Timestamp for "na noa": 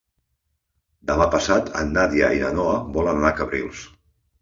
2.47-2.83